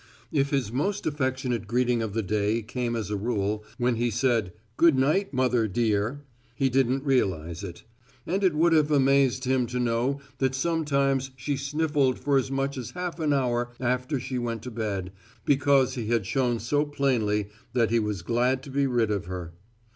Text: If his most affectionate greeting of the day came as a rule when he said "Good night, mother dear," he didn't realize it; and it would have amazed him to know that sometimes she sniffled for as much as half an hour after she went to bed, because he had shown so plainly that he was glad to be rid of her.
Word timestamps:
If 0.31 0.49
his 0.49 0.71
most 0.71 1.05
affectionate 1.05 1.67
greeting 1.67 2.01
of 2.01 2.13
the 2.15 2.23
day 2.23 2.63
came 2.63 2.95
as 2.95 3.11
a 3.11 3.15
rule 3.15 3.63
when 3.77 3.97
he 3.97 4.09
said 4.09 4.51
"Good 4.75 4.97
night, 4.97 5.31
mother 5.31 5.67
dear," 5.67 6.23
he 6.55 6.71
didn't 6.71 7.03
realize 7.05 7.63
it; 7.63 7.83
and 8.25 8.43
it 8.43 8.55
would 8.55 8.73
have 8.73 8.89
amazed 8.89 9.45
him 9.45 9.67
to 9.67 9.79
know 9.79 10.19
that 10.39 10.55
sometimes 10.55 11.29
she 11.35 11.55
sniffled 11.55 12.17
for 12.17 12.35
as 12.35 12.49
much 12.49 12.79
as 12.79 12.89
half 12.97 13.19
an 13.19 13.31
hour 13.31 13.73
after 13.79 14.19
she 14.19 14.39
went 14.39 14.63
to 14.63 14.71
bed, 14.71 15.11
because 15.45 15.93
he 15.93 16.07
had 16.07 16.25
shown 16.25 16.57
so 16.59 16.83
plainly 16.83 17.49
that 17.73 17.91
he 17.91 17.99
was 17.99 18.23
glad 18.23 18.63
to 18.63 18.71
be 18.71 18.87
rid 18.87 19.11
of 19.11 19.25
her. 19.25 19.53